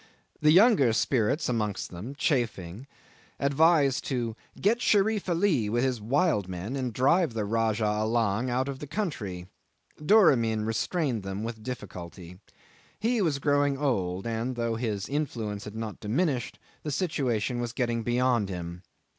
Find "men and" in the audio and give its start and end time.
6.47-6.91